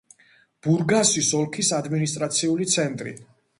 [0.67, 3.17] ბურგასის ოლქის ადმინისტრაციული ცენტრი.